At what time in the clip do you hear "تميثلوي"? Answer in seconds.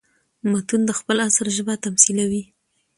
1.83-2.43